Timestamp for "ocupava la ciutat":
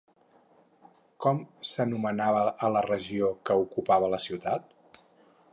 3.67-4.79